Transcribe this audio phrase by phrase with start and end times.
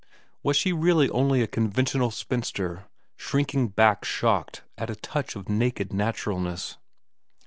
[0.41, 2.85] Was she really only a conventional spinster,
[3.17, 6.79] shrinking back shocked at a touch of naked naturalness